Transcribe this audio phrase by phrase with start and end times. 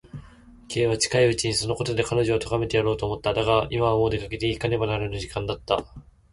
[0.69, 3.35] Ｋ は近いうちにそのことで彼女をとがめてやろうと思った。
[3.35, 5.85] だが、今はもう出かけていかねばならぬ時間だった。